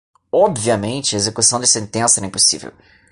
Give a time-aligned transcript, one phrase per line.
[0.31, 2.73] Obviamente, a execução da sentença era impossível.